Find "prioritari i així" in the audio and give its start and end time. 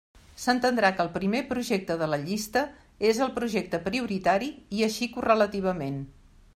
3.91-5.15